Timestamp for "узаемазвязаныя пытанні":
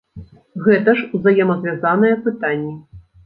1.17-2.73